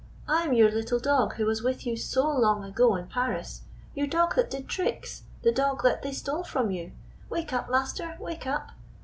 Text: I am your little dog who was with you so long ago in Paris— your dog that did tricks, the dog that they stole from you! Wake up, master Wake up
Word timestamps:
I 0.27 0.45
am 0.45 0.53
your 0.53 0.71
little 0.71 0.97
dog 0.97 1.35
who 1.35 1.45
was 1.45 1.61
with 1.61 1.85
you 1.85 1.95
so 1.95 2.27
long 2.27 2.63
ago 2.63 2.95
in 2.95 3.05
Paris— 3.05 3.61
your 3.93 4.07
dog 4.07 4.33
that 4.33 4.49
did 4.49 4.67
tricks, 4.67 5.25
the 5.43 5.51
dog 5.51 5.83
that 5.83 6.01
they 6.01 6.11
stole 6.11 6.43
from 6.43 6.71
you! 6.71 6.93
Wake 7.29 7.53
up, 7.53 7.69
master 7.69 8.17
Wake 8.19 8.47
up 8.47 8.71